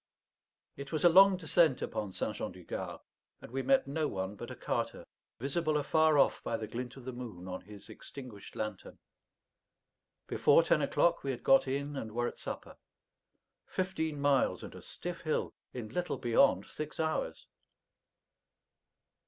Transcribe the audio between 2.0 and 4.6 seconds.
St. Jean du Gard, and we met no one but a